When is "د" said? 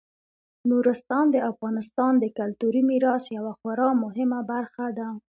1.31-1.37, 2.19-2.25